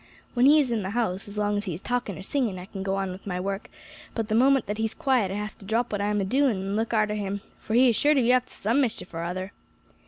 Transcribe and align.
When 0.33 0.47
he 0.47 0.59
is 0.59 0.71
in 0.71 0.81
the 0.81 0.89
house, 0.97 1.27
as 1.27 1.37
long 1.37 1.57
as 1.57 1.65
he 1.65 1.75
is 1.75 1.79
talking 1.79 2.17
or 2.17 2.23
singing 2.23 2.57
I 2.57 2.65
can 2.65 2.81
go 2.81 2.95
on 2.95 3.11
with 3.11 3.27
my 3.27 3.39
work, 3.39 3.69
but 4.15 4.29
the 4.29 4.33
moment 4.33 4.65
that 4.65 4.79
he 4.79 4.85
is 4.85 4.95
quiet 4.95 5.29
I 5.29 5.35
have 5.35 5.55
to 5.59 5.63
drop 5.65 5.91
what 5.91 6.01
I 6.01 6.07
am 6.07 6.19
a 6.19 6.25
doing 6.25 6.55
on 6.57 6.61
and 6.63 6.75
look 6.75 6.91
arter 6.91 7.13
him, 7.13 7.41
for 7.59 7.75
he 7.75 7.87
is 7.89 7.95
sure 7.95 8.15
to 8.15 8.21
be 8.23 8.33
up 8.33 8.47
to 8.47 8.51
some 8.55 8.81
mischief 8.81 9.13
or 9.13 9.21
other." 9.21 9.51